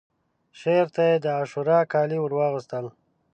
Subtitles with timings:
[0.59, 2.85] شعر ته یې د عاشورا کالي ورواغوستل